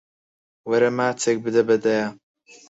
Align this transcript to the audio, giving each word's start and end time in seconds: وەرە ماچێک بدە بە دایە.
وەرە 0.69 0.89
ماچێک 0.97 1.37
بدە 1.45 1.61
بە 1.67 1.75
دایە. 1.83 2.07